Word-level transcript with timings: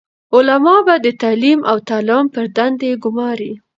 علماء 0.35 0.79
به 0.87 0.95
د 1.05 1.07
تعليم 1.21 1.59
او 1.71 1.77
تعلم 1.89 2.25
پر 2.33 2.45
دندي 2.57 2.91
ګماري، 3.03 3.51